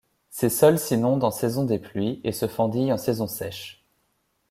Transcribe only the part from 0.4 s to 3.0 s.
sols s'inondent en saison des pluies et se fendillent en